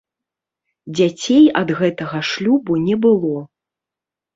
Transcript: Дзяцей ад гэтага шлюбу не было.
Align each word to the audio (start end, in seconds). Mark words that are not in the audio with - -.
Дзяцей 0.95 1.45
ад 1.63 1.75
гэтага 1.83 2.25
шлюбу 2.33 2.83
не 2.91 2.95
было. 3.09 3.41